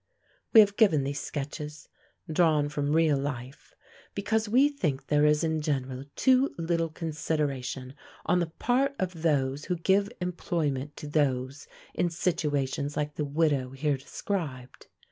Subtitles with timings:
[0.51, 1.87] We have given these sketches,
[2.27, 3.75] drawn from real life,
[4.15, 7.93] because we think there is in general too little consideration
[8.25, 13.73] on the part of those who give employment to those in situations like the widow
[13.73, 14.87] here described.